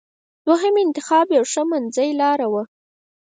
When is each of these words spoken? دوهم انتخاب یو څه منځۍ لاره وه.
دوهم 0.47 0.73
انتخاب 0.85 1.27
یو 1.37 1.45
څه 1.53 1.61
منځۍ 1.71 2.09
لاره 2.21 2.47
وه. 2.53 2.63